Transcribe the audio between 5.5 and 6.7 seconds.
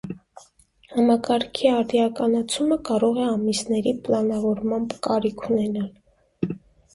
ունենալ։